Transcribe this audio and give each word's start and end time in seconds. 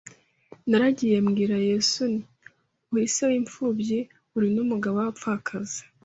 Naragiye 0.69 1.17
mbwira 1.25 1.57
Yesu 1.69 2.01
nti 2.15 2.25
uri 2.93 3.05
se 3.13 3.23
w’imfumbyi 3.29 3.99
uri 4.37 4.47
n’umugabo 4.55 4.95
w’abapfakazi 4.97 5.81